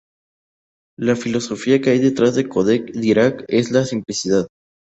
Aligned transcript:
La 0.97 1.15
filosofía 1.15 1.79
que 1.79 1.91
hay 1.91 1.99
detrás 1.99 2.33
del 2.33 2.49
códec 2.49 2.91
Dirac 2.91 3.45
es 3.47 3.69
la 3.69 3.85
simplicidad. 3.85 4.47